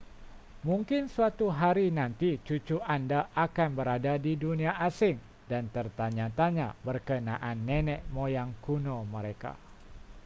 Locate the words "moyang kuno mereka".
8.15-9.51